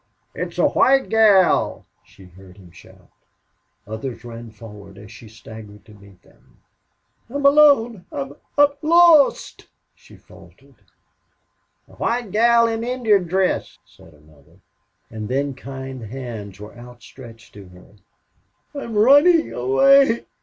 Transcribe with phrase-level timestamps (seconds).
[0.33, 3.11] "It's a white gal!" she heard him shout.
[3.85, 6.57] Others ran forward as she staggered to meet them.
[7.29, 8.33] "I'm alone I'm
[8.81, 10.73] lost!" she faltered.
[11.87, 14.61] "A white gal in Injun dress," said another.
[15.11, 17.93] And then kind hands were outstretched to her.
[18.73, 20.25] "I'm running away...